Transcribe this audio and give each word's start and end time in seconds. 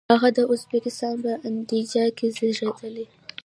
هغه 0.13 0.29
د 0.37 0.39
ازبکستان 0.53 1.15
په 1.23 1.31
اندیجان 1.47 2.09
کې 2.17 2.27
زیږیدلی. 2.37 3.05